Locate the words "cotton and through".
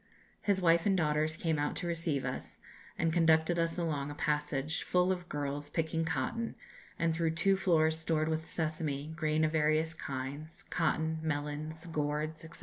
6.05-7.35